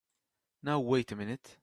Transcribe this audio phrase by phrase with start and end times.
[0.63, 1.57] Now wait a minute!